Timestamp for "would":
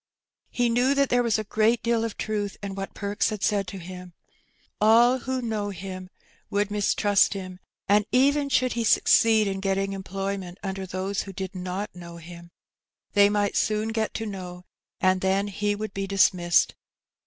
15.75-15.93